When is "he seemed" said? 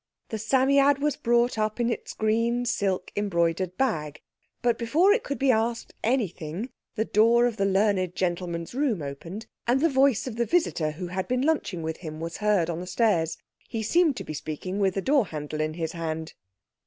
13.69-14.17